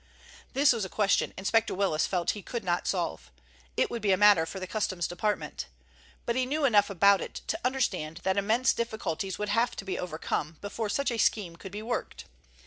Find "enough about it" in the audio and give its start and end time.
6.65-7.41